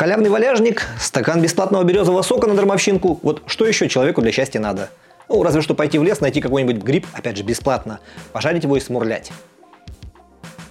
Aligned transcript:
Халявный 0.00 0.30
валяжник, 0.30 0.86
стакан 0.98 1.42
бесплатного 1.42 1.84
березового 1.84 2.22
сока 2.22 2.46
на 2.46 2.54
дармовщинку. 2.54 3.20
Вот 3.22 3.42
что 3.44 3.66
еще 3.66 3.86
человеку 3.86 4.22
для 4.22 4.32
счастья 4.32 4.58
надо? 4.58 4.88
Ну, 5.28 5.42
разве 5.42 5.60
что 5.60 5.74
пойти 5.74 5.98
в 5.98 6.02
лес, 6.02 6.20
найти 6.20 6.40
какой-нибудь 6.40 6.82
гриб, 6.82 7.06
опять 7.12 7.36
же, 7.36 7.42
бесплатно, 7.42 8.00
пожарить 8.32 8.62
его 8.64 8.78
и 8.78 8.80
смурлять. 8.80 9.30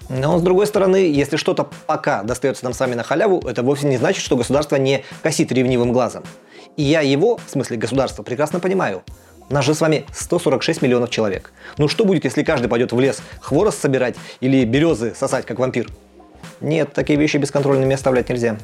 Но, 0.09 0.39
с 0.39 0.41
другой 0.41 0.66
стороны, 0.66 0.95
если 0.95 1.38
что-то 1.38 1.70
пока 1.86 2.23
достается 2.23 2.63
нам 2.63 2.73
с 2.73 2.84
на 2.84 3.03
халяву, 3.03 3.48
это 3.48 3.62
вовсе 3.62 3.86
не 3.86 3.98
значит, 3.98 4.23
что 4.23 4.36
государство 4.36 4.77
не 4.77 5.05
косит 5.22 5.52
ревнивым 5.52 5.94
глазом. 5.94 6.23
И 6.75 6.81
я 6.81 7.02
его, 7.02 7.38
в 7.38 7.52
смысле 7.52 7.77
государства, 7.77 8.23
прекрасно 8.23 8.59
понимаю. 8.59 9.03
Нас 9.52 9.64
же 9.64 9.75
с 9.75 9.81
вами 9.81 10.08
146 10.11 10.81
миллионов 10.81 11.11
человек. 11.11 11.53
Ну 11.77 11.88
что 11.88 12.03
будет, 12.03 12.23
если 12.23 12.41
каждый 12.41 12.67
пойдет 12.67 12.94
в 12.94 13.00
лес 13.00 13.22
хворост 13.41 13.80
собирать 13.80 14.16
или 14.39 14.66
березы 14.66 15.14
сосать, 15.16 15.45
как 15.45 15.59
вампир? 15.59 15.88
Нет, 16.61 16.94
такие 16.94 17.20
вещи 17.20 17.38
бесконтрольными 17.38 17.94
оставлять 17.94 18.27
нельзя. 18.27 18.58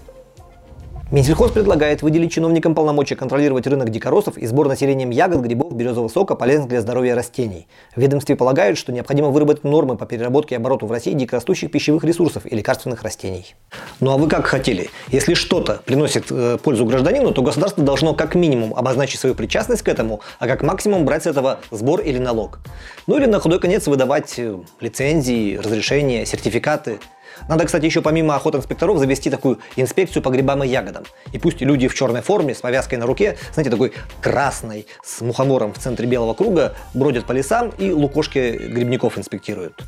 Минсельхоз 1.11 1.51
предлагает 1.51 2.01
выделить 2.01 2.31
чиновникам 2.31 2.73
полномочия 2.73 3.15
контролировать 3.15 3.67
рынок 3.67 3.91
дикоросов 3.91 4.39
и 4.39 4.47
сбор 4.47 4.67
населением 4.67 5.11
ягод, 5.11 5.41
грибов, 5.41 5.71
березового 5.71 6.09
сока 6.09 6.33
полезных 6.33 6.67
для 6.69 6.81
здоровья 6.81 7.13
растений. 7.13 7.67
В 7.95 8.01
ведомстве 8.01 8.35
полагают, 8.35 8.79
что 8.79 8.91
необходимо 8.91 9.29
выработать 9.29 9.63
нормы 9.63 9.97
по 9.97 10.07
переработке 10.07 10.55
и 10.55 10.57
обороту 10.57 10.87
в 10.87 10.91
России 10.91 11.13
дикорастущих 11.13 11.69
пищевых 11.69 12.03
ресурсов 12.03 12.47
и 12.47 12.55
лекарственных 12.55 13.03
растений. 13.03 13.53
Ну 13.99 14.13
а 14.13 14.17
вы 14.17 14.27
как 14.27 14.47
хотели? 14.47 14.89
Если 15.09 15.35
что-то 15.35 15.79
приносит 15.85 16.25
э, 16.31 16.57
пользу 16.57 16.85
гражданину, 16.85 17.33
то 17.33 17.43
государство 17.43 17.83
должно 17.83 18.15
как 18.15 18.33
минимум 18.33 18.73
обозначить 18.73 19.19
свою 19.19 19.35
причастность 19.35 19.83
к 19.83 19.87
этому, 19.87 20.21
а 20.39 20.47
как 20.47 20.63
максимум 20.63 21.05
брать 21.05 21.23
с 21.23 21.27
этого 21.27 21.59
сбор 21.69 22.01
или 22.01 22.17
налог. 22.17 22.57
Ну 23.05 23.15
или 23.19 23.27
на 23.27 23.39
худой 23.39 23.59
конец 23.59 23.85
выдавать 23.85 24.39
э, 24.39 24.57
лицензии, 24.81 25.57
разрешения, 25.57 26.25
сертификаты– 26.25 26.97
надо, 27.47 27.65
кстати, 27.65 27.85
еще 27.85 28.01
помимо 28.01 28.35
охот 28.35 28.55
инспекторов 28.55 28.97
завести 28.97 29.29
такую 29.29 29.59
инспекцию 29.75 30.21
по 30.23 30.29
грибам 30.29 30.63
и 30.63 30.67
ягодам. 30.67 31.03
И 31.31 31.39
пусть 31.39 31.61
люди 31.61 31.87
в 31.87 31.93
черной 31.93 32.21
форме 32.21 32.53
с 32.55 32.61
повязкой 32.61 32.95
на 32.95 33.05
руке, 33.05 33.37
знаете, 33.53 33.69
такой 33.69 33.93
красной, 34.21 34.87
с 35.03 35.21
мухомором 35.21 35.73
в 35.73 35.79
центре 35.79 36.07
белого 36.07 36.33
круга, 36.33 36.75
бродят 36.93 37.25
по 37.25 37.31
лесам 37.31 37.71
и 37.77 37.91
лукошки 37.91 38.57
грибников 38.69 39.17
инспектируют. 39.17 39.83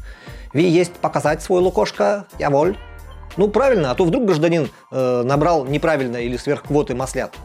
Ви 0.54 0.68
есть 0.68 0.94
показать 0.94 1.42
свой 1.42 1.62
лукошко, 1.62 2.26
я 2.40 2.50
воль. 2.50 2.78
Ну, 3.36 3.48
правильно, 3.50 3.92
а 3.92 3.96
то 3.96 4.06
вдруг 4.06 4.26
гражданин 4.26 4.70
э, 4.92 5.24
набрал 5.24 5.66
неправильно 5.66 6.18
или 6.18 6.38
сверх 6.38 6.64
квоты 6.64 6.96
маслят. 6.96 7.36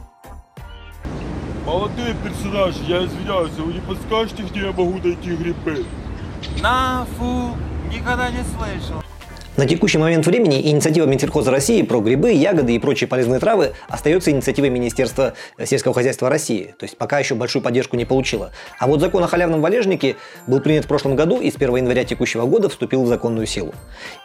Молодой 1.66 2.14
персонаж, 2.24 2.74
я 2.88 3.04
извиняюсь, 3.04 3.52
вы 3.52 3.74
не 3.74 3.80
подскажете, 3.80 4.42
где 4.42 4.60
я 4.60 4.72
могу 4.72 4.98
найти 4.98 5.36
грибы? 5.36 5.84
Нафу, 6.60 7.56
никогда 7.88 8.30
не 8.30 8.42
слышал. 8.42 9.02
На 9.54 9.66
текущий 9.66 9.98
момент 9.98 10.26
времени 10.26 10.70
инициатива 10.70 11.04
Минсельхоза 11.04 11.50
России 11.50 11.82
про 11.82 12.00
грибы, 12.00 12.32
ягоды 12.32 12.74
и 12.74 12.78
прочие 12.78 13.06
полезные 13.06 13.38
травы 13.38 13.74
остается 13.86 14.30
инициативой 14.30 14.70
Министерства 14.70 15.34
сельского 15.62 15.92
хозяйства 15.92 16.30
России, 16.30 16.74
то 16.78 16.84
есть 16.84 16.96
пока 16.96 17.18
еще 17.18 17.34
большую 17.34 17.62
поддержку 17.62 17.96
не 17.96 18.06
получила. 18.06 18.50
А 18.78 18.86
вот 18.86 19.00
закон 19.00 19.22
о 19.22 19.26
халявном 19.26 19.60
валежнике 19.60 20.16
был 20.46 20.60
принят 20.60 20.86
в 20.86 20.88
прошлом 20.88 21.16
году 21.16 21.38
и 21.38 21.50
с 21.50 21.56
1 21.56 21.76
января 21.76 22.04
текущего 22.04 22.46
года 22.46 22.70
вступил 22.70 23.04
в 23.04 23.06
законную 23.08 23.46
силу. 23.46 23.74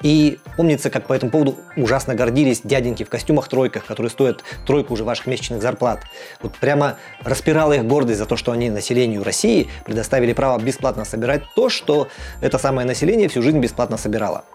И 0.02 0.40
помнится, 0.56 0.90
как 0.90 1.08
по 1.08 1.14
этому 1.14 1.30
поводу 1.30 1.56
ужасно 1.76 2.16
гордились 2.16 2.62
дяденьки 2.64 3.04
в 3.04 3.10
костюмах-тройках, 3.10 3.84
которые 3.86 4.10
стоят 4.10 4.46
тройку 4.66 4.94
уже 4.94 5.04
ваших 5.04 5.28
месячных 5.28 5.62
зарплат. 5.62 6.04
Вот 6.42 6.56
прямо 6.56 6.96
распирала 7.22 7.74
их 7.74 7.86
гордость 7.86 8.20
за 8.20 8.28
то, 8.28 8.38
что 8.38 8.54
они 8.54 8.70
населению 8.70 9.26
России 9.26 9.68
предоставили 9.84 10.32
право 10.32 10.58
бесплатно 10.58 11.04
собирать 11.04 11.42
то, 11.54 11.68
что 11.68 12.08
это 12.40 12.58
самое 12.58 12.88
население 12.88 13.28
всю 13.28 13.42
жизнь 13.42 13.60
бесплатно 13.60 13.98
собирало. 13.98 14.46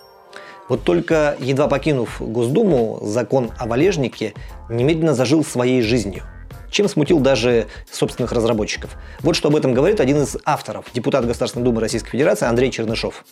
Вот 0.73 0.85
только 0.85 1.37
едва 1.39 1.69
покинув 1.69 2.17
Госдуму, 2.19 2.99
закон 3.03 3.51
о 3.59 3.67
валежнике 3.67 4.33
немедленно 4.71 5.15
зажил 5.15 5.45
своей 5.45 5.83
жизнью 5.83 6.23
чем 6.71 6.89
смутил 6.89 7.21
даже 7.21 7.67
собственных 7.91 8.33
разработчиков. 8.33 8.97
Вот 9.21 9.37
что 9.37 9.49
об 9.49 9.57
этом 9.57 9.75
говорит 9.75 10.01
один 10.01 10.23
из 10.23 10.39
авторов, 10.47 10.87
депутат 10.95 11.27
Государственной 11.27 11.65
Думы 11.65 11.83
Российской 11.83 12.13
Федерации 12.13 12.47
Андрей 12.47 12.71
Чернышов. 12.71 13.27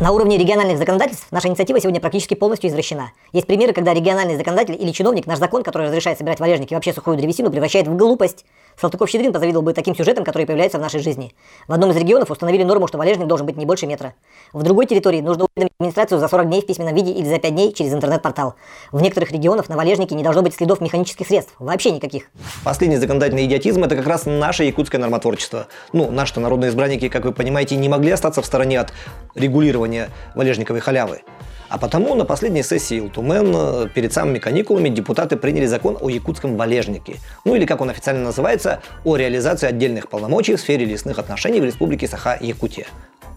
На 0.00 0.10
уровне 0.10 0.36
региональных 0.36 0.76
законодательств 0.76 1.28
наша 1.30 1.46
инициатива 1.46 1.80
сегодня 1.80 2.00
практически 2.00 2.34
полностью 2.34 2.68
извращена. 2.68 3.12
Есть 3.32 3.46
примеры, 3.46 3.72
когда 3.72 3.94
региональный 3.94 4.36
законодатель 4.36 4.74
или 4.74 4.90
чиновник 4.90 5.26
наш 5.26 5.38
закон, 5.38 5.62
который 5.62 5.86
разрешает 5.86 6.18
собирать 6.18 6.40
валежники 6.40 6.72
и 6.72 6.74
вообще 6.74 6.92
сухую 6.92 7.16
древесину, 7.16 7.52
превращает 7.52 7.86
в 7.86 7.94
глупость. 7.94 8.44
Салтыков-Щедрин 8.80 9.32
позавидовал 9.32 9.62
бы 9.62 9.74
таким 9.74 9.94
сюжетам, 9.94 10.24
которые 10.24 10.46
появляются 10.46 10.78
в 10.78 10.80
нашей 10.80 11.00
жизни. 11.00 11.34
В 11.68 11.72
одном 11.72 11.90
из 11.90 11.96
регионов 11.96 12.30
установили 12.30 12.62
норму, 12.62 12.88
что 12.88 12.96
валежник 12.96 13.26
должен 13.26 13.46
быть 13.46 13.56
не 13.56 13.66
больше 13.66 13.86
метра. 13.86 14.14
В 14.52 14.62
другой 14.62 14.86
территории 14.86 15.20
нужно 15.20 15.46
уведомить 15.46 15.72
администрацию 15.78 16.18
за 16.18 16.28
40 16.28 16.48
дней 16.48 16.62
в 16.62 16.66
письменном 16.66 16.94
виде 16.94 17.12
или 17.12 17.26
за 17.26 17.38
5 17.38 17.54
дней 17.54 17.72
через 17.74 17.92
интернет-портал. 17.92 18.54
В 18.90 19.02
некоторых 19.02 19.32
регионах 19.32 19.68
на 19.68 19.76
валежнике 19.76 20.14
не 20.14 20.22
должно 20.22 20.42
быть 20.42 20.54
следов 20.54 20.80
механических 20.80 21.26
средств. 21.26 21.54
Вообще 21.58 21.90
никаких. 21.90 22.30
Последний 22.64 22.96
законодательный 22.96 23.44
идиотизм– 23.44 23.84
это 23.84 23.96
как 23.96 24.06
раз 24.06 24.24
наше 24.24 24.64
якутское 24.64 25.00
нормотворчество. 25.00 25.66
Ну, 25.92 26.10
наши 26.10 26.40
народные 26.40 26.70
избранники, 26.70 27.08
как 27.08 27.24
вы 27.24 27.32
понимаете, 27.32 27.76
не 27.76 27.88
могли 27.88 28.12
остаться 28.12 28.40
в 28.40 28.46
стороне 28.46 28.80
от 28.80 28.92
регулирования 29.34 30.08
валежниковой 30.34 30.80
халявы. 30.80 31.20
А 31.70 31.78
потому 31.78 32.16
на 32.16 32.24
последней 32.24 32.64
сессии 32.64 32.98
Илтумен 32.98 33.54
э, 33.54 33.88
перед 33.94 34.12
самыми 34.12 34.40
каникулами 34.40 34.88
депутаты 34.88 35.36
приняли 35.36 35.66
закон 35.66 35.96
о 36.00 36.10
якутском 36.10 36.56
валежнике. 36.56 37.18
Ну 37.44 37.54
или 37.54 37.64
как 37.64 37.80
он 37.80 37.90
официально 37.90 38.24
называется, 38.24 38.82
о 39.04 39.16
реализации 39.16 39.68
отдельных 39.68 40.08
полномочий 40.08 40.56
в 40.56 40.60
сфере 40.60 40.84
лесных 40.84 41.20
отношений 41.20 41.60
в 41.60 41.64
Республике 41.64 42.08
Саха-Якутия. 42.08 42.88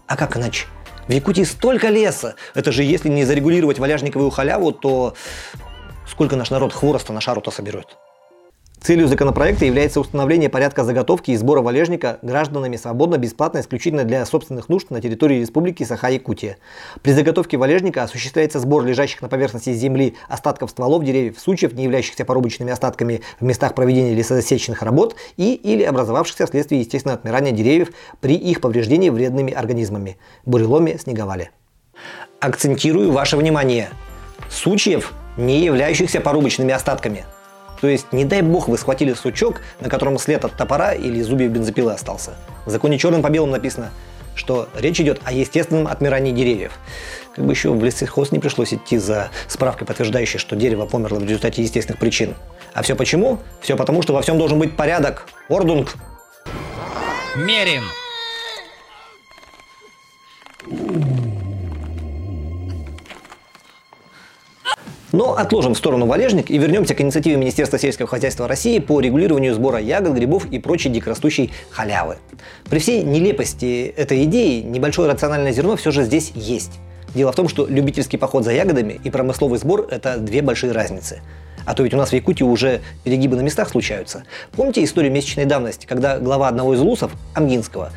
А 0.08 0.18
как 0.18 0.36
иначе? 0.36 0.66
В 1.08 1.12
Якутии 1.12 1.44
столько 1.44 1.90
леса! 1.90 2.34
Это 2.56 2.72
же 2.72 2.84
если 2.84 3.08
не 3.08 3.24
зарегулировать 3.24 3.78
валяжниковую 3.78 4.32
халяву, 4.32 4.72
то 4.72 5.14
сколько 6.08 6.36
наш 6.36 6.50
народ 6.50 6.74
хвороста 6.74 7.14
на 7.14 7.22
шару-то 7.22 7.52
соберет? 7.52 7.98
Целью 8.84 9.08
законопроекта 9.08 9.64
является 9.64 10.02
установление 10.02 10.50
порядка 10.50 10.84
заготовки 10.84 11.32
и 11.32 11.38
сбора 11.38 11.62
валежника 11.62 12.20
гражданами 12.22 12.76
свободно, 12.76 13.18
бесплатно, 13.18 13.62
исключительно 13.62 14.04
для 14.04 14.26
собственных 14.26 14.68
нужд 14.68 14.90
на 14.90 15.00
территории 15.00 15.40
Республики 15.40 15.84
Саха-Якутия. 15.84 16.58
При 17.02 17.14
заготовке 17.14 17.56
валежника 17.56 18.04
осуществляется 18.04 18.60
сбор 18.60 18.84
лежащих 18.84 19.22
на 19.22 19.30
поверхности 19.30 19.72
земли 19.72 20.16
остатков 20.28 20.70
стволов 20.70 21.06
деревьев, 21.06 21.40
сучьев, 21.40 21.72
не 21.72 21.86
являющихся 21.86 22.26
порубочными 22.26 22.74
остатками 22.74 23.22
в 23.40 23.46
местах 23.46 23.74
проведения 23.74 24.14
лесозасечных 24.14 24.82
работ 24.82 25.16
и 25.38 25.54
или 25.54 25.84
образовавшихся 25.84 26.46
вследствие 26.46 26.82
естественного 26.82 27.20
отмирания 27.20 27.54
деревьев 27.54 27.94
при 28.20 28.36
их 28.36 28.60
повреждении 28.60 29.10
вредными 29.10 29.54
организмами– 29.54 30.18
буреломе, 30.46 30.98
снеговале. 30.98 31.52
Акцентирую 32.42 33.14
ваше 33.14 33.38
внимание. 33.38 33.92
Сучьев, 34.50 35.14
не 35.38 35.64
являющихся 35.64 36.20
порубочными 36.20 36.74
остатками– 36.74 37.24
то 37.84 37.90
есть, 37.90 38.14
не 38.14 38.24
дай 38.24 38.42
бог, 38.42 38.70
вы 38.70 38.78
схватили 38.78 39.12
сучок, 39.12 39.60
на 39.82 39.90
котором 39.90 40.18
след 40.18 40.46
от 40.46 40.56
топора 40.56 40.94
или 40.94 41.22
зубьев 41.22 41.52
бензопилы 41.52 41.92
остался. 41.92 42.36
В 42.66 42.70
законе 42.70 42.98
черным 42.98 43.22
по 43.22 43.30
белому 43.30 43.52
написано, 43.52 43.92
что 44.36 44.70
речь 44.74 45.02
идет 45.02 45.20
о 45.26 45.34
естественном 45.34 45.88
отмирании 45.88 46.32
деревьев. 46.32 46.80
Как 47.36 47.44
бы 47.44 47.52
еще 47.52 47.74
в 47.74 47.84
лесхоз 47.84 48.32
не 48.32 48.40
пришлось 48.40 48.74
идти 48.74 48.98
за 48.98 49.32
справкой, 49.50 49.86
подтверждающей, 49.86 50.40
что 50.40 50.56
дерево 50.56 50.86
померло 50.86 51.20
в 51.20 51.26
результате 51.26 51.62
естественных 51.62 52.00
причин. 52.00 52.36
А 52.74 52.84
все 52.84 52.96
почему? 52.96 53.40
Все 53.60 53.76
потому, 53.76 54.02
что 54.02 54.14
во 54.14 54.22
всем 54.22 54.38
должен 54.38 54.60
быть 54.60 54.78
порядок. 54.78 55.28
Ordnung. 55.50 55.96
Мерим. 57.36 57.84
Но 65.14 65.38
отложим 65.38 65.76
в 65.76 65.78
сторону 65.78 66.08
валежник 66.08 66.50
и 66.50 66.58
вернемся 66.58 66.96
к 66.96 67.02
инициативе 67.02 67.38
Министерства 67.38 67.78
сельского 67.78 68.08
хозяйства 68.08 68.48
России 68.48 68.80
по 68.80 69.00
регулированию 69.00 69.54
сбора 69.54 69.78
ягод, 69.78 70.14
грибов 70.14 70.48
и 70.48 70.58
прочей 70.58 70.90
дикорастущей 70.90 71.52
халявы. 71.70 72.18
При 72.68 72.80
всей 72.80 73.04
нелепости 73.04 73.94
этой 73.96 74.24
идеи 74.24 74.62
небольшое 74.62 75.12
рациональное 75.12 75.52
зерно 75.52 75.76
все 75.76 75.92
же 75.92 76.04
здесь 76.04 76.32
есть. 76.34 76.80
Дело 77.14 77.32
в 77.32 77.36
том, 77.36 77.48
что 77.48 77.68
любительский 77.68 78.18
поход 78.18 78.44
за 78.44 78.54
ягодами 78.54 79.00
и 79.04 79.12
промысловый 79.12 79.60
сбор– 79.60 79.88
это 79.92 80.18
две 80.18 80.42
большие 80.42 80.72
разницы. 80.72 81.22
А 81.66 81.74
то 81.74 81.84
ведь 81.84 81.94
у 81.94 81.98
нас 81.98 82.10
в 82.10 82.14
Якутии 82.14 82.44
уже 82.44 82.82
перегибы 83.04 83.36
на 83.36 83.42
местах 83.42 83.70
случаются. 83.70 84.24
Помните 84.52 84.84
историю 84.84 85.12
месячной 85.12 85.46
давности, 85.46 85.86
когда 85.86 86.20
глава 86.20 86.48
одного 86.48 86.74
из 86.74 86.80
лусов, 86.80 87.12
Амгинского, 87.34 87.92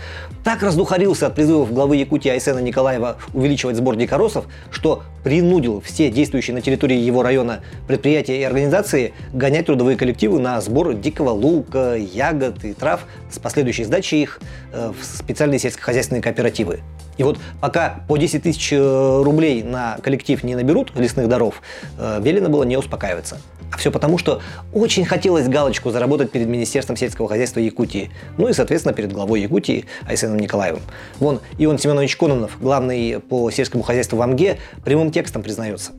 так 0.44 0.62
раздухарился 0.62 1.26
от 1.26 1.34
призывов 1.34 1.72
главы 1.72 1.96
Якутии 1.96 2.30
Айсена 2.30 2.60
Николаева 2.60 3.16
увеличивать 3.34 3.76
сбор 3.76 3.96
дикоросов, 3.96 4.46
что 4.70 5.02
принудил 5.24 5.80
все 5.80 6.10
действующие 6.10 6.54
на 6.54 6.60
территории 6.60 6.96
его 6.96 7.22
района 7.22 7.60
предприятия 7.88 8.40
и 8.40 8.44
организации 8.44 9.12
гонять 9.32 9.66
трудовые 9.66 9.96
коллективы 9.96 10.38
на 10.38 10.60
сбор 10.60 10.94
дикого 10.94 11.30
лука, 11.30 11.96
ягод 11.96 12.64
и 12.64 12.74
трав 12.74 13.06
с 13.30 13.38
последующей 13.38 13.84
сдачей 13.84 14.22
их 14.22 14.40
э, 14.72 14.92
в 14.92 15.04
специальные 15.04 15.58
сельскохозяйственные 15.58 16.22
кооперативы. 16.22 16.80
И 17.16 17.22
вот 17.22 17.38
пока 17.60 18.00
по 18.08 18.16
10 18.16 18.42
тысяч 18.42 18.72
э, 18.72 19.22
рублей 19.22 19.62
на 19.62 19.98
коллектив 20.02 20.42
не 20.44 20.54
наберут 20.54 20.92
лесных 20.96 21.28
даров, 21.28 21.62
э, 21.98 22.20
велено 22.22 22.48
было 22.48 22.64
не 22.64 22.76
успокаиваться. 22.76 23.38
А 23.72 23.78
все 23.78 23.90
потому, 23.90 24.16
что 24.16 24.40
очень 24.72 25.04
хотелось 25.04 25.48
галочку 25.48 25.90
заработать 25.90 26.30
перед 26.30 26.46
Министерством 26.46 26.96
сельского 26.96 27.28
хозяйства 27.28 27.60
Якутии, 27.60 28.10
ну 28.38 28.48
и, 28.48 28.52
соответственно, 28.52 28.94
перед 28.94 29.12
главой 29.12 29.40
Якутии 29.40 29.86
Айсеном 30.06 30.38
Николаевым. 30.38 30.82
Вон 31.18 31.40
Ион 31.58 31.78
Семенович 31.78 32.16
Кононов, 32.16 32.58
главный 32.60 33.18
по 33.18 33.50
сельскому 33.50 33.82
хозяйству 33.82 34.16
в 34.16 34.22
Амге, 34.22 34.58
прямым 34.84 35.10
текстом 35.10 35.42
признается. 35.42 35.92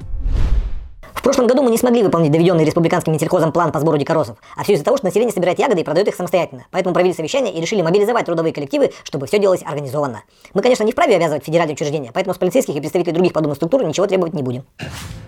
В 1.18 1.24
прошлом 1.24 1.48
году 1.48 1.64
мы 1.64 1.72
не 1.72 1.80
смогли 1.80 2.04
выполнить 2.04 2.32
доведенный 2.32 2.64
республиканским 2.64 3.12
Минсельхозом 3.12 3.52
план 3.52 3.72
по 3.72 3.80
сбору 3.80 3.98
дикоросов, 3.98 4.38
а 4.56 4.64
все 4.64 4.74
из-за 4.74 4.86
того, 4.86 4.98
что 4.98 5.08
население 5.08 5.34
собирает 5.34 5.58
ягоды 5.58 5.82
и 5.82 5.84
продает 5.84 6.08
их 6.08 6.16
самостоятельно. 6.16 6.68
Поэтому 6.70 6.94
провели 6.94 7.12
совещание 7.12 7.52
и 7.52 7.60
решили 7.60 7.82
мобилизовать 7.82 8.28
трудовые 8.28 8.54
коллективы, 8.54 8.92
чтобы 9.04 9.26
все 9.26 9.40
делалось 9.40 9.64
организованно. 9.66 10.22
Мы, 10.54 10.62
конечно, 10.62 10.84
не 10.84 10.92
вправе 10.92 11.16
обязывать 11.16 11.44
федеральные 11.44 11.74
учреждения, 11.74 12.12
поэтому 12.14 12.36
с 12.36 12.38
полицейских 12.38 12.76
и 12.76 12.80
представителей 12.80 13.14
других 13.14 13.34
подобных 13.34 13.58
структур 13.58 13.84
ничего 13.84 14.06
требовать 14.06 14.36
не 14.36 14.44
будем. 14.44 14.64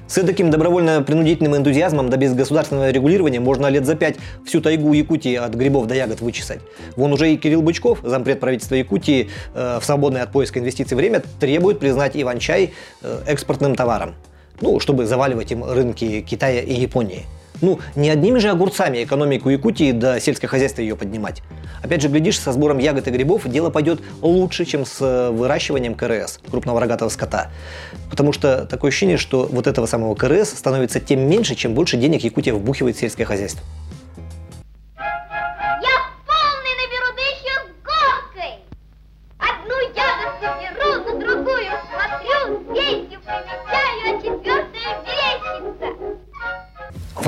С 0.07 0.13
таким 0.23 0.51
добровольно-принудительным 0.51 1.55
энтузиазмом 1.55 2.09
да 2.09 2.17
без 2.17 2.33
государственного 2.33 2.91
регулирования 2.91 3.39
можно 3.39 3.67
лет 3.67 3.85
за 3.85 3.95
пять 3.95 4.17
всю 4.45 4.61
тайгу 4.61 4.93
Якутии 4.93 5.35
от 5.35 5.53
грибов 5.55 5.87
до 5.87 5.95
ягод 5.95 6.21
вычесать. 6.21 6.59
Вон 6.97 7.13
уже 7.13 7.33
и 7.33 7.37
Кирилл 7.37 7.63
Бычков, 7.63 7.99
зампред 8.03 8.39
правительства 8.39 8.75
Якутии, 8.75 9.29
э, 9.55 9.79
в 9.81 9.85
свободное 9.85 10.23
от 10.23 10.31
поиска 10.31 10.59
инвестиций 10.59 10.95
время 10.95 11.23
требует 11.39 11.79
признать 11.79 12.11
иван-чай 12.15 12.73
э, 13.01 13.21
экспортным 13.27 13.75
товаром. 13.75 14.13
Ну, 14.61 14.79
чтобы 14.79 15.05
заваливать 15.05 15.51
им 15.51 15.63
рынки 15.63 16.21
Китая 16.21 16.61
и 16.61 16.73
Японии. 16.73 17.25
Ну, 17.61 17.79
не 17.95 18.09
одними 18.09 18.39
же 18.39 18.49
огурцами 18.49 19.03
экономику 19.03 19.49
Якутии 19.49 19.91
до 19.91 20.19
сельское 20.19 20.47
хозяйство 20.47 20.81
ее 20.81 20.95
поднимать. 20.95 21.41
Опять 21.83 22.01
же, 22.01 22.07
глядишь, 22.07 22.39
со 22.39 22.51
сбором 22.53 22.77
ягод 22.77 23.07
и 23.07 23.11
грибов 23.11 23.49
дело 23.49 23.69
пойдет 23.69 24.01
лучше, 24.21 24.65
чем 24.65 24.85
с 24.85 24.97
э, 25.01 25.29
выращиванием 25.29 25.95
КРС, 25.95 26.39
крупного 26.49 26.79
рогатого 26.79 27.09
скота. 27.09 27.49
Потому 28.09 28.31
что 28.31 28.65
такое 28.65 28.89
ощущение, 28.89 29.17
что 29.17 29.47
вот 29.51 29.67
этого 29.67 29.85
самого 29.87 30.15
КРС 30.15 30.49
становится 30.49 30.99
тем 30.99 31.21
меньше, 31.29 31.55
чем 31.55 31.73
больше 31.73 31.97
денег 31.97 32.23
Якутия 32.23 32.53
вбухивает 32.53 32.95
в 32.95 32.99
сельское 32.99 33.25
хозяйство. 33.25 33.63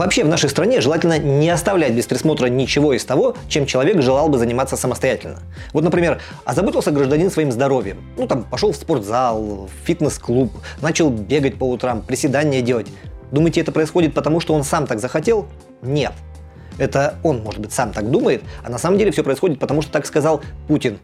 Вообще 0.01 0.23
в 0.23 0.27
нашей 0.27 0.49
стране 0.49 0.81
желательно 0.81 1.19
не 1.19 1.47
оставлять 1.51 1.93
без 1.93 2.07
присмотра 2.07 2.47
ничего 2.47 2.93
из 2.93 3.05
того, 3.05 3.35
чем 3.47 3.67
человек 3.67 4.01
желал 4.01 4.29
бы 4.29 4.39
заниматься 4.39 4.75
самостоятельно. 4.75 5.41
Вот, 5.73 5.83
например, 5.83 6.19
озаботился 6.43 6.89
гражданин 6.89 7.29
своим 7.29 7.51
здоровьем. 7.51 8.03
Ну, 8.17 8.25
там, 8.25 8.43
пошел 8.43 8.71
в 8.71 8.75
спортзал, 8.75 9.69
в 9.69 9.85
фитнес-клуб, 9.85 10.53
начал 10.81 11.11
бегать 11.11 11.59
по 11.59 11.65
утрам, 11.65 12.01
приседания 12.01 12.63
делать. 12.63 12.87
Думаете, 13.31 13.61
это 13.61 13.71
происходит 13.71 14.15
потому, 14.15 14.39
что 14.39 14.55
он 14.55 14.63
сам 14.63 14.87
так 14.87 14.99
захотел? 14.99 15.45
Нет. 15.83 16.13
Это 16.79 17.13
он, 17.21 17.43
может 17.43 17.61
быть, 17.61 17.71
сам 17.71 17.93
так 17.93 18.09
думает, 18.09 18.41
а 18.63 18.71
на 18.71 18.79
самом 18.79 18.97
деле 18.97 19.11
все 19.11 19.23
происходит 19.23 19.59
потому, 19.59 19.83
что 19.83 19.91
так 19.91 20.07
сказал 20.07 20.41
Путин. 20.67 20.97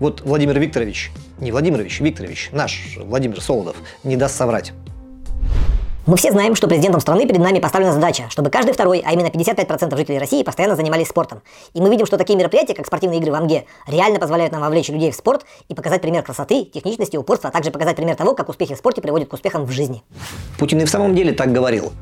Вот 0.00 0.22
Владимир 0.22 0.58
Викторович, 0.58 1.12
не 1.38 1.52
Владимирович, 1.52 2.00
Викторович, 2.00 2.48
наш 2.50 2.98
Владимир 3.00 3.40
Солодов, 3.40 3.76
не 4.02 4.16
даст 4.16 4.34
соврать. 4.34 4.72
Мы 6.06 6.16
все 6.16 6.32
знаем, 6.32 6.54
что 6.54 6.66
президентом 6.66 7.00
страны 7.02 7.26
перед 7.26 7.40
нами 7.40 7.58
поставлена 7.58 7.92
задача, 7.92 8.24
чтобы 8.30 8.48
каждый 8.48 8.72
второй, 8.72 9.02
а 9.04 9.12
именно 9.12 9.26
55% 9.26 9.94
жителей 9.98 10.18
России 10.18 10.42
постоянно 10.42 10.74
занимались 10.74 11.08
спортом. 11.08 11.42
И 11.74 11.80
мы 11.82 11.90
видим, 11.90 12.06
что 12.06 12.16
такие 12.16 12.38
мероприятия, 12.38 12.72
как 12.72 12.86
спортивные 12.86 13.20
игры 13.20 13.32
в 13.32 13.34
Амге, 13.34 13.66
реально 13.86 14.18
позволяют 14.18 14.50
нам 14.50 14.62
вовлечь 14.62 14.88
людей 14.88 15.10
в 15.10 15.14
спорт 15.14 15.44
и 15.68 15.74
показать 15.74 16.00
пример 16.00 16.22
красоты, 16.22 16.64
техничности, 16.64 17.18
упорства, 17.18 17.50
а 17.50 17.52
также 17.52 17.70
показать 17.70 17.96
пример 17.96 18.16
того, 18.16 18.34
как 18.34 18.48
успехи 18.48 18.74
в 18.74 18.78
спорте 18.78 19.02
приводят 19.02 19.28
к 19.28 19.32
успехам 19.34 19.66
в 19.66 19.70
жизни. 19.70 20.02
Путин 20.58 20.80
и 20.80 20.86
в 20.86 20.90
самом 20.90 21.14
деле 21.14 21.32
так 21.32 21.52
говорил. 21.52 21.92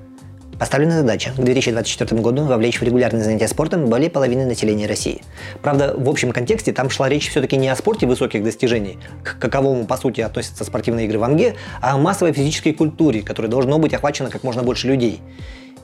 Поставлена 0.58 0.96
задача 0.96 1.30
к 1.30 1.36
2024 1.36 2.20
году 2.20 2.44
вовлечь 2.44 2.80
в 2.80 2.82
регулярные 2.82 3.22
занятия 3.22 3.46
спортом 3.46 3.86
более 3.86 4.10
половины 4.10 4.44
населения 4.44 4.86
России. 4.86 5.22
Правда, 5.62 5.94
в 5.96 6.08
общем 6.08 6.32
контексте 6.32 6.72
там 6.72 6.90
шла 6.90 7.08
речь 7.08 7.30
все-таки 7.30 7.56
не 7.56 7.68
о 7.68 7.76
спорте 7.76 8.06
высоких 8.06 8.42
достижений, 8.42 8.98
к 9.22 9.38
каковому 9.38 9.86
по 9.86 9.96
сути 9.96 10.20
относятся 10.20 10.64
спортивные 10.64 11.06
игры 11.06 11.20
в 11.20 11.22
Анге, 11.22 11.54
а 11.80 11.94
о 11.94 11.98
массовой 11.98 12.32
физической 12.32 12.72
культуре, 12.72 13.22
которой 13.22 13.46
должно 13.46 13.78
быть 13.78 13.94
охвачено 13.94 14.30
как 14.30 14.42
можно 14.42 14.64
больше 14.64 14.88
людей. 14.88 15.20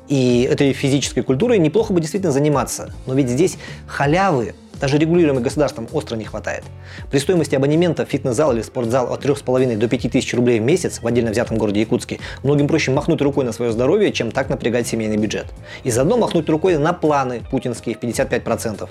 И 0.08 0.42
этой 0.42 0.72
физической 0.72 1.22
культурой 1.22 1.58
неплохо 1.58 1.92
бы 1.92 2.00
действительно 2.00 2.32
заниматься. 2.32 2.92
Но 3.06 3.14
ведь 3.14 3.30
здесь 3.30 3.56
халявы, 3.86 4.54
даже 4.80 4.98
регулируемой 4.98 5.42
государством, 5.42 5.88
остро 5.92 6.16
не 6.16 6.24
хватает. 6.24 6.62
При 7.10 7.18
стоимости 7.18 7.54
абонемента 7.54 8.04
в 8.04 8.10
фитнес-зал 8.10 8.52
или 8.52 8.60
спортзал 8.60 9.12
от 9.12 9.24
3,5 9.24 9.76
до 9.76 9.88
5 9.88 10.12
тысяч 10.12 10.34
рублей 10.34 10.60
в 10.60 10.62
месяц 10.62 11.00
в 11.00 11.06
отдельно 11.06 11.30
взятом 11.30 11.56
городе 11.56 11.80
Якутске 11.80 12.18
многим 12.42 12.68
проще 12.68 12.90
махнуть 12.90 13.22
рукой 13.22 13.46
на 13.46 13.52
свое 13.52 13.72
здоровье, 13.72 14.12
чем 14.12 14.30
так 14.30 14.50
напрягать 14.50 14.86
семейный 14.86 15.16
бюджет. 15.16 15.46
И 15.84 15.90
заодно 15.90 16.18
махнуть 16.18 16.48
рукой 16.50 16.76
на 16.76 16.92
планы 16.92 17.40
путинские 17.50 17.94
в 17.94 18.00
55%. 18.00 18.88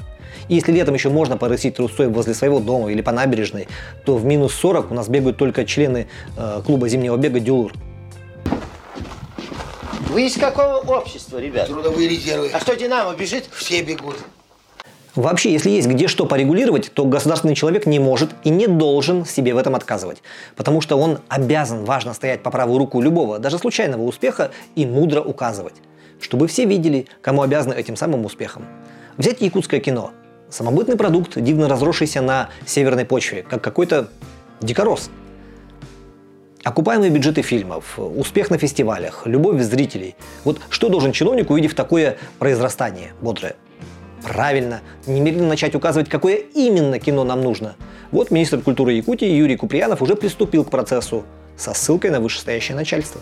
И 0.47 0.55
если 0.55 0.71
летом 0.71 0.95
еще 0.95 1.09
можно 1.09 1.37
порысить 1.37 1.75
трусой 1.75 2.07
возле 2.07 2.33
своего 2.33 2.59
дома 2.59 2.91
или 2.91 3.01
по 3.01 3.11
набережной, 3.11 3.67
то 4.03 4.17
в 4.17 4.25
минус 4.25 4.55
40 4.55 4.89
у 4.91 4.93
нас 4.95 5.07
бегают 5.09 5.37
только 5.37 5.63
члены 5.63 6.07
э, 6.35 6.61
клуба 6.65 6.89
зимнего 6.89 7.17
бега 7.17 7.39
«Дюлур». 7.39 7.71
Вы 10.13 10.27
из 10.27 10.37
какого 10.37 10.75
общества, 10.75 11.39
ребят? 11.39 11.67
Трудовые 11.67 12.07
резервы. 12.07 12.51
А 12.53 12.59
что 12.59 12.75
Динамо 12.75 13.15
бежит? 13.15 13.45
Все 13.51 13.81
бегут. 13.81 14.15
Вообще, 15.15 15.51
если 15.51 15.71
есть 15.71 15.87
где 15.87 16.07
что 16.07 16.27
порегулировать, 16.27 16.91
то 16.93 17.05
государственный 17.05 17.55
человек 17.55 17.87
не 17.87 17.97
может 17.97 18.29
и 18.43 18.51
не 18.51 18.67
должен 18.67 19.25
себе 19.25 19.55
в 19.55 19.57
этом 19.57 19.73
отказывать. 19.73 20.21
Потому 20.55 20.81
что 20.81 20.97
он 20.97 21.17
обязан 21.29 21.83
важно 21.85 22.13
стоять 22.13 22.43
по 22.43 22.51
правую 22.51 22.77
руку 22.77 23.01
любого, 23.01 23.39
даже 23.39 23.57
случайного 23.57 24.03
успеха 24.03 24.51
и 24.75 24.85
мудро 24.85 25.19
указывать. 25.19 25.73
Чтобы 26.21 26.47
все 26.47 26.65
видели, 26.65 27.07
кому 27.21 27.41
обязаны 27.41 27.73
этим 27.73 27.95
самым 27.95 28.23
успехом. 28.23 28.67
Взять 29.17 29.41
якутское 29.41 29.79
кино. 29.79 30.11
Самобытный 30.47 30.95
продукт, 30.95 31.41
дивно 31.41 31.67
разросшийся 31.67 32.21
на 32.21 32.49
северной 32.67 33.05
почве, 33.05 33.41
как 33.41 33.63
какой-то 33.63 34.09
дикорос. 34.61 35.09
Окупаемые 36.63 37.11
бюджеты 37.11 37.41
фильмов, 37.41 37.99
успех 37.99 38.49
на 38.49 38.57
фестивалях, 38.57 39.23
любовь 39.25 39.61
зрителей. 39.61 40.15
Вот 40.45 40.61
что 40.69 40.87
должен 40.87 41.11
чиновник, 41.11 41.49
увидев 41.49 41.75
такое 41.75 42.15
произрастание 42.39 43.11
бодрое? 43.19 43.57
Правильно, 44.23 44.79
немедленно 45.05 45.49
начать 45.49 45.75
указывать, 45.75 46.07
какое 46.07 46.35
именно 46.35 46.99
кино 46.99 47.25
нам 47.25 47.41
нужно. 47.41 47.75
Вот 48.11 48.31
министр 48.31 48.61
культуры 48.61 48.93
Якутии 48.93 49.27
Юрий 49.27 49.57
Куприянов 49.57 50.01
уже 50.01 50.15
приступил 50.15 50.63
к 50.63 50.69
процессу 50.69 51.25
со 51.57 51.73
ссылкой 51.73 52.11
на 52.11 52.21
вышестоящее 52.21 52.77
начальство. 52.77 53.19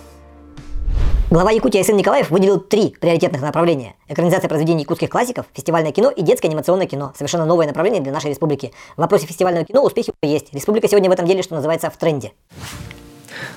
Глава 1.32 1.50
Якутии 1.50 1.80
Айсен 1.80 1.98
Николаев 1.98 2.30
выделил 2.30 2.60
три 2.60 2.90
приоритетных 3.00 3.42
направления. 3.42 3.96
Экранизация 4.08 4.50
произведений 4.50 4.82
якутских 4.82 5.10
классиков, 5.10 5.48
фестивальное 5.54 5.92
кино 5.92 6.12
и 6.12 6.22
детское 6.22 6.50
анимационное 6.50 6.86
кино. 6.86 7.12
Совершенно 7.16 7.46
новое 7.46 7.66
направление 7.66 8.02
для 8.02 8.12
нашей 8.12 8.30
республики. 8.30 8.72
В 8.98 9.02
вопросе 9.02 9.26
фестивального 9.26 9.66
кино 9.66 9.84
успехи 9.84 10.14
есть. 10.22 10.54
Республика 10.54 10.88
сегодня 10.88 11.10
в 11.10 11.14
этом 11.14 11.26
деле, 11.26 11.42
что 11.42 11.56
называется, 11.56 11.90
в 11.90 11.98
тренде. 11.98 12.34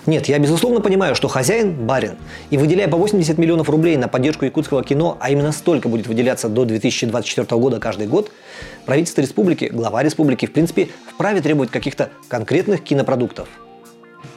Нет, 0.07 0.27
я 0.27 0.39
безусловно 0.39 0.81
понимаю, 0.81 1.15
что 1.15 1.29
хозяин– 1.29 1.75
барин. 1.87 2.17
И 2.51 2.59
выделяя 2.59 2.89
по 2.89 2.97
80 2.97 3.39
миллионов 3.39 3.69
рублей 3.69 3.97
на 3.97 4.09
поддержку 4.09 4.45
якутского 4.45 4.83
кино, 4.83 5.17
а 5.21 5.31
именно 5.31 5.53
столько 5.53 5.89
будет 5.89 6.07
выделяться 6.07 6.49
до 6.49 6.65
2024 6.65 7.47
года 7.61 7.81
каждый 7.81 8.07
год, 8.07 8.31
правительство 8.87 9.21
республики, 9.21 9.67
глава 9.73 10.03
республики, 10.03 10.47
в 10.47 10.53
принципе, 10.53 10.89
вправе 11.09 11.41
требовать 11.41 11.71
каких-то 11.71 12.11
конкретных 12.29 12.83
кинопродуктов. 12.83 13.49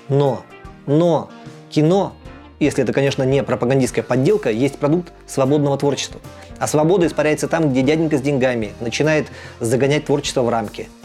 Но, 0.10 0.44
но, 0.86 1.30
кино, 1.70 2.14
если 2.60 2.84
это, 2.84 2.94
конечно, 2.94 3.24
не 3.24 3.44
пропагандистская 3.44 4.04
подделка, 4.04 4.50
есть 4.50 4.78
продукт 4.78 5.12
свободного 5.28 5.78
творчества. 5.78 6.20
А 6.60 6.68
свобода 6.68 7.06
испаряется 7.06 7.48
там, 7.48 7.72
где 7.72 7.82
дяденька 7.82 8.18
с 8.18 8.22
деньгами 8.22 8.72
начинает 8.80 9.28
загонять 9.60 10.06
творчество 10.06 10.42
в 10.42 10.50
рамки– 10.50 10.88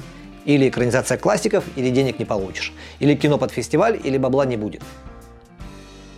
или 0.45 0.69
экранизация 0.69 1.19
классиков, 1.19 1.65
или 1.77 1.91
денег 1.91 2.19
не 2.19 2.25
получишь. 2.25 2.73
Или 2.99 3.15
кино 3.15 3.39
под 3.39 3.53
фестиваль, 3.53 4.01
или 4.03 4.19
бабла 4.19 4.45
не 4.47 4.57
будет. 4.57 4.83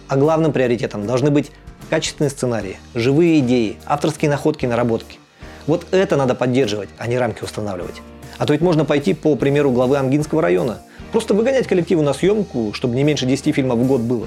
А 0.08 0.16
главным 0.16 0.52
приоритетом 0.52 1.06
должны 1.06 1.30
быть 1.30 1.50
качественные 1.90 2.30
сценарии, 2.30 2.76
живые 2.94 3.40
идеи, 3.40 3.76
авторские 3.86 4.30
находки, 4.30 4.66
наработки. 4.66 5.18
Вот 5.66 5.86
это 5.92 6.16
надо 6.16 6.34
поддерживать, 6.34 6.88
а 6.98 7.06
не 7.06 7.18
рамки 7.18 7.42
устанавливать. 7.42 8.02
А 8.36 8.46
то 8.46 8.52
ведь 8.52 8.62
можно 8.62 8.84
пойти 8.84 9.14
по 9.14 9.36
примеру 9.36 9.70
главы 9.70 9.96
Амгинского 9.96 10.42
района. 10.42 10.80
Просто 11.12 11.34
выгонять 11.34 11.66
коллективы 11.66 12.02
на 12.02 12.12
съемку, 12.12 12.72
чтобы 12.72 12.96
не 12.96 13.04
меньше 13.04 13.26
10 13.26 13.54
фильмов 13.54 13.78
в 13.78 13.86
год 13.86 14.00
было. 14.00 14.26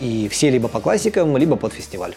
И 0.00 0.28
все 0.28 0.50
либо 0.50 0.68
по 0.68 0.80
классикам, 0.80 1.36
либо 1.36 1.56
под 1.56 1.72
фестиваль. 1.72 2.16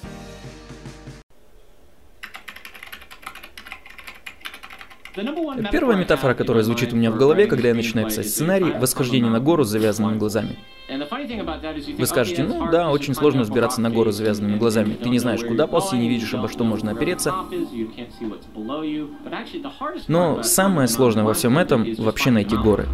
Первая 5.71 5.97
метафора, 5.97 6.33
которая 6.33 6.63
звучит 6.63 6.93
у 6.93 6.95
меня 6.95 7.11
в 7.11 7.17
голове, 7.17 7.47
когда 7.47 7.69
я 7.69 7.73
начинаю 7.73 8.07
писать 8.07 8.29
сценарий, 8.29 8.71
восхождение 8.79 9.31
на 9.31 9.39
гору 9.39 9.63
с 9.63 9.69
завязанными 9.69 10.17
глазами. 10.17 10.57
Вы 11.97 12.05
скажете, 12.05 12.43
ну 12.43 12.69
да, 12.71 12.89
очень 12.91 13.13
сложно 13.13 13.41
взбираться 13.41 13.81
на 13.81 13.89
гору 13.89 14.11
с 14.11 14.15
завязанными 14.15 14.57
глазами. 14.57 14.93
Ты 14.93 15.09
не 15.09 15.19
знаешь, 15.19 15.41
куда 15.41 15.67
ползти, 15.67 15.97
не 15.97 16.07
видишь, 16.07 16.33
обо 16.33 16.47
что 16.47 16.63
можно 16.63 16.91
опереться. 16.91 17.33
Но 20.07 20.43
самое 20.43 20.87
сложное 20.87 21.23
во 21.23 21.33
всем 21.33 21.57
этом— 21.57 21.95
вообще 21.97 22.31
найти 22.31 22.55
горы. 22.55 22.87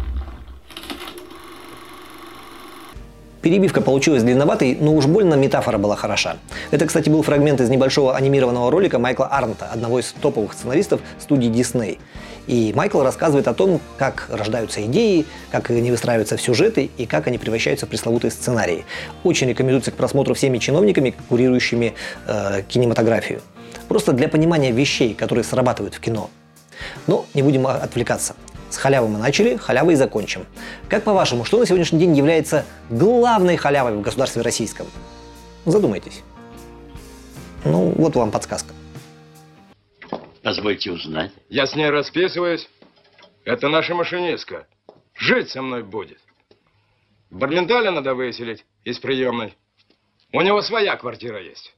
Перебивка 3.44 3.82
получилась 3.82 4.22
длинноватой, 4.22 4.74
но 4.80 4.94
уж 4.94 5.04
больно 5.04 5.34
метафора 5.34 5.76
была 5.76 5.96
хороша. 5.96 6.38
Это, 6.70 6.86
кстати, 6.86 7.10
был 7.10 7.22
фрагмент 7.22 7.60
из 7.60 7.68
небольшого 7.68 8.16
анимированного 8.16 8.70
ролика 8.70 8.98
Майкла 8.98 9.28
Арнта, 9.30 9.66
одного 9.66 10.00
из 10.00 10.14
топовых 10.18 10.54
сценаристов 10.54 11.02
студии 11.20 11.50
Disney. 11.50 11.98
И 12.46 12.72
Майкл 12.74 13.02
рассказывает 13.02 13.46
о 13.46 13.52
том, 13.52 13.82
как 13.98 14.30
рождаются 14.30 14.82
идеи, 14.86 15.26
как 15.50 15.68
они 15.68 15.90
выстраиваются 15.90 16.38
в 16.38 16.40
сюжеты 16.40 16.88
и 16.96 17.04
как 17.04 17.26
они 17.26 17.36
превращаются 17.36 17.84
в 17.84 17.90
пресловутые 17.90 18.30
сценарии. 18.30 18.86
Очень 19.24 19.50
рекомендуется 19.50 19.90
к 19.90 19.94
просмотру 19.94 20.32
всеми 20.32 20.56
чиновниками, 20.56 21.14
курирующими 21.28 21.92
э, 22.26 22.62
кинематографию. 22.66 23.42
Просто 23.88 24.14
для 24.14 24.28
понимания 24.28 24.70
вещей, 24.70 25.12
которые 25.12 25.44
срабатывают 25.44 25.92
в 25.96 26.00
кино. 26.00 26.30
Но 27.06 27.26
не 27.34 27.42
будем 27.42 27.66
отвлекаться. 27.66 28.36
С 28.74 28.76
халявы 28.76 29.06
мы 29.06 29.20
начали, 29.20 29.56
халявой 29.56 29.92
и 29.92 29.96
закончим. 29.96 30.46
Как 30.88 31.04
по-вашему, 31.04 31.44
что 31.44 31.60
на 31.60 31.64
сегодняшний 31.64 32.00
день 32.00 32.16
является 32.16 32.66
главной 32.90 33.56
халявой 33.56 33.94
в 33.94 34.00
государстве 34.00 34.42
российском? 34.42 34.88
Задумайтесь. 35.64 36.24
Ну, 37.64 37.94
вот 37.96 38.16
вам 38.16 38.32
подсказка. 38.32 38.74
Позвольте 40.42 40.90
узнать. 40.90 41.30
Я 41.48 41.68
с 41.68 41.76
ней 41.76 41.88
расписываюсь. 41.88 42.68
Это 43.44 43.68
наша 43.68 43.94
машинистка. 43.94 44.66
Жить 45.14 45.50
со 45.50 45.62
мной 45.62 45.84
будет. 45.84 46.18
Барленталя 47.30 47.92
надо 47.92 48.16
выселить 48.16 48.64
из 48.82 48.98
приемной. 48.98 49.54
У 50.32 50.40
него 50.40 50.62
своя 50.62 50.96
квартира 50.96 51.40
есть. 51.40 51.72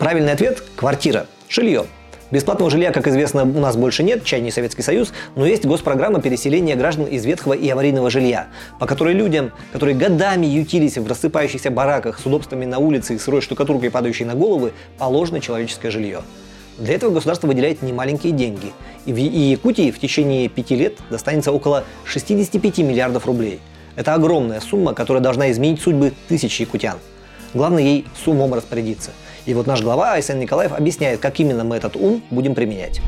Правильный 0.00 0.32
ответ– 0.32 0.60
квартира, 0.76 1.28
жилье. 1.48 1.86
Бесплатного 2.30 2.70
жилья, 2.70 2.90
как 2.90 3.06
известно, 3.06 3.42
у 3.42 3.60
нас 3.60 3.76
больше 3.76 4.02
нет, 4.02 4.24
чай 4.24 4.40
не 4.40 4.50
Советский 4.50 4.82
Союз, 4.82 5.12
но 5.36 5.46
есть 5.46 5.66
госпрограмма 5.66 6.22
переселения 6.22 6.74
граждан 6.74 7.04
из 7.04 7.24
ветхого 7.24 7.52
и 7.52 7.68
аварийного 7.68 8.08
жилья, 8.08 8.48
по 8.80 8.86
которой 8.86 9.12
людям, 9.12 9.52
которые 9.72 9.94
годами 9.94 10.46
ютились 10.46 10.96
в 10.96 11.06
рассыпающихся 11.06 11.70
бараках 11.70 12.18
с 12.18 12.24
удобствами 12.24 12.64
на 12.64 12.78
улице 12.78 13.14
и 13.14 13.18
сырой 13.18 13.42
штукатуркой, 13.42 13.90
падающей 13.90 14.24
на 14.24 14.34
головы, 14.34 14.72
положено 14.98 15.40
человеческое 15.40 15.90
жилье. 15.90 16.22
Для 16.78 16.94
этого 16.94 17.12
государство 17.12 17.46
выделяет 17.46 17.82
немаленькие 17.82 18.32
деньги. 18.32 18.72
И 19.04 19.12
в 19.12 19.16
Якутии 19.16 19.90
в 19.90 20.00
течение 20.00 20.48
пяти 20.48 20.74
лет 20.74 20.94
достанется 21.10 21.52
около 21.52 21.84
65 22.04 22.78
миллиардов 22.78 23.26
рублей. 23.26 23.60
Это 23.96 24.14
огромная 24.14 24.60
сумма, 24.60 24.94
которая 24.94 25.22
должна 25.22 25.52
изменить 25.52 25.80
судьбы 25.80 26.12
тысяч 26.26 26.58
якутян. 26.58 26.98
Главное 27.52 27.82
ей 27.82 28.06
с 28.20 28.26
умом 28.26 28.54
распорядиться. 28.54 29.12
И 29.46 29.52
вот 29.52 29.66
наш 29.66 29.82
глава 29.82 30.12
Айсен 30.12 30.38
Николаев 30.38 30.72
объясняет, 30.72 31.20
как 31.20 31.38
именно 31.38 31.64
мы 31.64 31.76
этот 31.76 31.96
ум 31.96 32.22
будем 32.30 32.54
применять. 32.54 33.00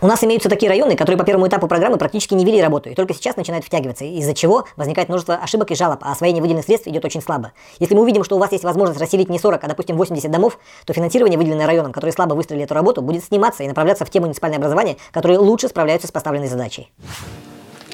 У 0.00 0.06
нас 0.06 0.22
имеются 0.22 0.48
такие 0.48 0.68
районы, 0.68 0.94
которые 0.94 1.18
по 1.18 1.24
первому 1.24 1.48
этапу 1.48 1.66
программы 1.66 1.96
практически 1.96 2.32
не 2.32 2.44
вели 2.44 2.62
работу 2.62 2.88
и 2.88 2.94
только 2.94 3.14
сейчас 3.14 3.34
начинают 3.36 3.64
втягиваться, 3.64 4.04
из-за 4.04 4.32
чего 4.32 4.64
возникает 4.76 5.08
множество 5.08 5.34
ошибок 5.34 5.72
и 5.72 5.74
жалоб, 5.74 5.98
а 6.02 6.12
освоение 6.12 6.40
выделенных 6.40 6.66
средств 6.66 6.86
идет 6.86 7.04
очень 7.04 7.20
слабо. 7.20 7.50
Если 7.80 7.96
мы 7.96 8.02
увидим, 8.02 8.22
что 8.22 8.36
у 8.36 8.38
вас 8.38 8.52
есть 8.52 8.62
возможность 8.62 9.00
расселить 9.00 9.28
не 9.28 9.40
40, 9.40 9.64
а 9.64 9.66
допустим 9.66 9.96
80 9.96 10.30
домов, 10.30 10.60
то 10.86 10.92
финансирование, 10.92 11.36
выделенное 11.36 11.66
районом, 11.66 11.92
которые 11.92 12.12
слабо 12.12 12.34
выстроили 12.34 12.62
эту 12.62 12.74
работу, 12.74 13.02
будет 13.02 13.24
сниматься 13.24 13.64
и 13.64 13.66
направляться 13.66 14.04
в 14.04 14.10
те 14.10 14.20
муниципальные 14.20 14.58
образования, 14.58 14.98
которые 15.10 15.40
лучше 15.40 15.66
справляются 15.66 16.06
с 16.06 16.12
поставленной 16.12 16.46
задачей. 16.46 16.92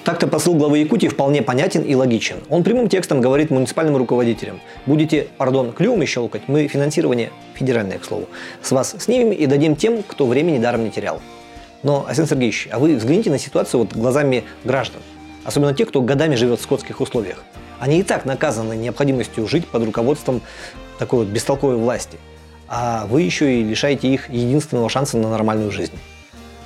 Так-то 0.04 0.26
посыл 0.26 0.52
главы 0.52 0.78
Якутии 0.78 1.08
вполне 1.08 1.40
понятен 1.40 1.80
и 1.80 1.94
логичен. 1.94 2.36
Он 2.50 2.62
прямым 2.62 2.90
текстом 2.90 3.22
говорит 3.22 3.50
муниципальным 3.50 3.96
руководителям. 3.96 4.60
Будете, 4.84 5.28
пардон, 5.38 5.72
клювами 5.72 6.04
щелкать, 6.04 6.42
мы 6.46 6.68
финансирование, 6.68 7.30
федеральное, 7.54 7.98
к 7.98 8.04
слову, 8.04 8.28
с 8.60 8.70
вас 8.70 8.94
снимем 8.98 9.32
и 9.32 9.46
дадим 9.46 9.76
тем, 9.76 10.02
кто 10.02 10.26
времени 10.26 10.58
даром 10.58 10.84
не 10.84 10.90
терял. 10.90 11.22
Но, 11.82 12.04
Асен 12.06 12.26
Сергеевич, 12.26 12.68
а 12.70 12.78
вы 12.78 12.96
взгляните 12.96 13.30
на 13.30 13.38
ситуацию 13.38 13.80
вот 13.80 13.94
глазами 13.94 14.44
граждан. 14.62 15.00
Особенно 15.42 15.72
тех, 15.72 15.88
кто 15.88 16.02
годами 16.02 16.34
живет 16.34 16.60
в 16.60 16.62
скотских 16.62 17.00
условиях. 17.00 17.42
Они 17.80 18.00
и 18.00 18.02
так 18.02 18.26
наказаны 18.26 18.76
необходимостью 18.76 19.48
жить 19.48 19.66
под 19.66 19.84
руководством 19.84 20.42
такой 20.98 21.20
вот 21.20 21.28
бестолковой 21.28 21.76
власти. 21.76 22.18
А 22.68 23.06
вы 23.06 23.22
еще 23.22 23.58
и 23.58 23.64
лишаете 23.64 24.08
их 24.08 24.28
единственного 24.28 24.90
шанса 24.90 25.16
на 25.16 25.30
нормальную 25.30 25.70
жизнь. 25.70 25.98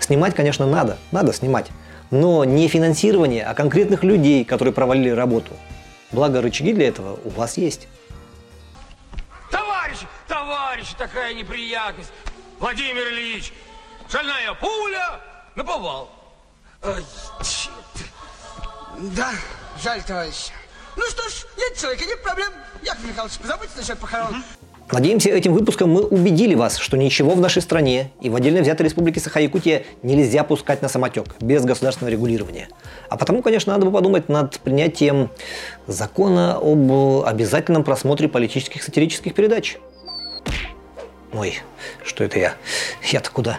Снимать, 0.00 0.34
конечно, 0.34 0.66
надо, 0.66 0.98
надо 1.12 1.32
снимать. 1.32 1.66
Но 2.10 2.44
не 2.44 2.68
финансирование, 2.68 3.44
а 3.44 3.54
конкретных 3.54 4.02
людей, 4.02 4.44
которые 4.44 4.72
провалили 4.72 5.10
работу. 5.10 5.52
Благо, 6.10 6.40
рычаги 6.40 6.72
для 6.72 6.88
этого 6.88 7.18
у 7.24 7.28
вас 7.30 7.58
есть. 7.58 7.86
Товарищ, 9.50 9.98
товарищ, 10.26 10.86
такая 10.96 11.34
неприятность. 11.34 12.10
Владимир 12.58 13.08
Ильич, 13.08 13.52
Шальная 14.10 14.54
пуля 14.54 15.20
наповал. 15.54 16.10
Ой, 16.82 17.04
черт. 17.42 18.08
Да, 19.14 19.32
жаль, 19.82 20.02
товарищ. 20.02 20.48
Ну 20.96 21.04
что 21.10 21.28
ж, 21.28 21.46
нет 21.58 21.76
человека, 21.78 22.06
нет 22.06 22.22
проблем. 22.22 22.52
Яков 22.82 23.04
Михайлович, 23.04 23.38
позаботьтесь 23.38 23.76
насчет 23.76 23.98
похорон. 23.98 24.42
Надеемся, 24.90 25.28
этим 25.28 25.52
выпуском 25.52 25.90
мы 25.90 26.02
убедили 26.02 26.54
вас, 26.54 26.78
что 26.78 26.96
ничего 26.96 27.32
в 27.32 27.40
нашей 27.40 27.60
стране 27.60 28.10
и 28.22 28.30
в 28.30 28.36
отдельно 28.36 28.62
взятой 28.62 28.84
республике 28.84 29.20
Саха-Якутия 29.20 29.84
нельзя 30.02 30.44
пускать 30.44 30.80
на 30.80 30.88
самотек 30.88 31.34
без 31.40 31.62
государственного 31.64 32.10
регулирования. 32.10 32.68
А 33.10 33.18
потому, 33.18 33.42
конечно, 33.42 33.74
надо 33.74 33.84
бы 33.84 33.92
подумать 33.92 34.30
над 34.30 34.58
принятием 34.60 35.28
закона 35.86 36.56
об 36.56 36.90
обязательном 37.26 37.84
просмотре 37.84 38.28
политических 38.28 38.82
сатирических 38.82 39.34
передач. 39.34 39.76
Ой, 41.34 41.58
что 42.02 42.24
это 42.24 42.38
я? 42.38 42.54
Я-то 43.12 43.30
куда? 43.30 43.58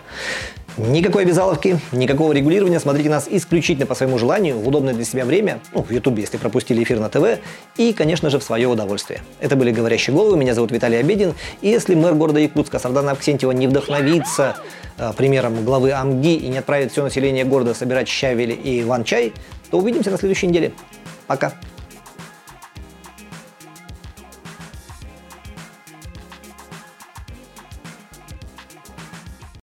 Никакой 0.79 1.23
обязаловки, 1.23 1.77
никакого 1.91 2.31
регулирования. 2.31 2.79
Смотрите 2.79 3.09
нас 3.09 3.27
исключительно 3.29 3.85
по 3.85 3.95
своему 3.95 4.17
желанию, 4.17 4.57
в 4.57 4.65
удобное 4.65 4.93
для 4.93 5.03
себя 5.03 5.25
время, 5.25 5.59
ну, 5.73 5.83
в 5.83 5.91
Ютубе, 5.91 6.21
если 6.21 6.37
пропустили 6.37 6.81
эфир 6.81 6.99
на 7.01 7.09
ТВ, 7.09 7.41
и, 7.75 7.91
конечно 7.91 8.29
же, 8.29 8.39
в 8.39 8.43
свое 8.43 8.65
удовольствие. 8.69 9.19
Это 9.41 9.57
были 9.57 9.71
«Говорящие 9.71 10.15
головы», 10.15 10.37
меня 10.37 10.53
зовут 10.53 10.71
Виталий 10.71 10.97
Обедин, 10.97 11.33
и 11.61 11.67
если 11.67 11.95
мэр 11.95 12.13
города 12.13 12.39
Якутска 12.39 12.79
Сардана 12.79 13.11
Авксентьева 13.11 13.51
не 13.51 13.67
вдохновится 13.67 14.55
э, 14.97 15.11
примером 15.17 15.65
главы 15.65 15.91
АМГИ 15.91 16.35
и 16.35 16.47
не 16.47 16.59
отправит 16.59 16.93
все 16.93 17.03
население 17.03 17.43
города 17.43 17.73
собирать 17.73 18.07
щавели 18.07 18.53
и 18.53 18.81
ван-чай, 18.83 19.33
то 19.71 19.79
увидимся 19.79 20.11
на 20.11 20.17
следующей 20.17 20.47
неделе. 20.47 20.71
Пока! 21.27 21.55